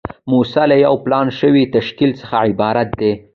موسسه 0.31 0.63
له 0.71 0.75
یو 0.85 0.95
پلان 1.05 1.27
شوي 1.39 1.63
تشکیل 1.75 2.11
څخه 2.21 2.35
عبارت 2.49 2.89
ده. 2.99 3.11